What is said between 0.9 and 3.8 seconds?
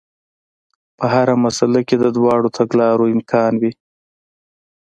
په هره مسئله کې د دواړو تګلارو امکان وي.